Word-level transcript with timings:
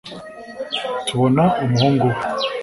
tubona 1.07 1.43
umuhungu 1.63 2.05
we 2.13 2.21